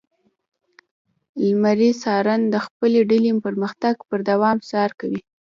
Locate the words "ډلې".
3.09-3.31